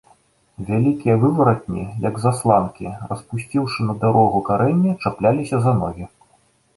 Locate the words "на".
3.91-3.95